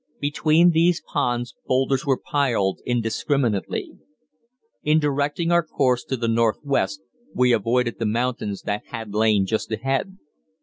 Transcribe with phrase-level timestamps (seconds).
[0.19, 3.99] Between these ponds boulders were piled indiscriminately.
[4.81, 7.01] In directing our course to the northwest
[7.35, 10.17] we avoided the mountains that had lain just ahead.